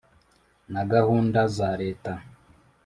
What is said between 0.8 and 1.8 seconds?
gahunda za